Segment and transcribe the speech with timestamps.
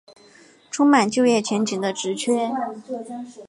[0.71, 2.49] 充满就业前景的职缺